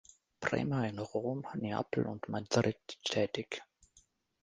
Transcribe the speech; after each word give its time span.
Prema 0.39 0.87
in 0.87 0.95
Rom, 0.97 1.45
Neapel 1.53 2.07
und 2.07 2.27
Madrid 2.27 2.79
tätig. 3.03 3.61